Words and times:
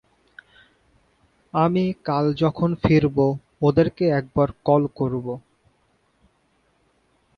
আমি 1.53 1.83
কাল 2.05 2.25
যখন 2.41 2.69
ফিরবো 2.83 3.27
ওদেরকে 3.61 4.05
একবার 4.19 4.49
কল 4.65 4.83
করবো। 4.99 5.33